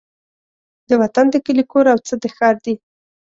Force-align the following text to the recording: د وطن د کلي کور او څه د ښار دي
د 0.87 0.89
وطن 1.01 1.25
د 1.31 1.35
کلي 1.45 1.63
کور 1.71 1.85
او 1.93 1.97
څه 2.07 2.13
د 2.21 2.25
ښار 2.35 2.55
دي 2.65 2.73